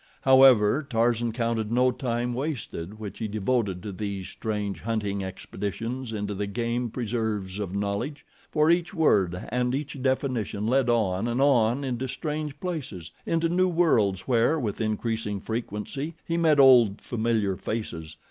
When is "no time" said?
1.71-2.33